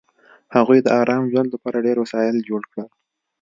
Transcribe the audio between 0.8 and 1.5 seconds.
د ارام ژوند